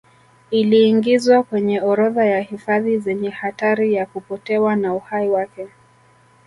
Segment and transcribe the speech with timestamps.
[0.51, 5.67] Iliingizwa kwenye orodha ya hifadhi zenye hatari ya kupotewa na uhai wake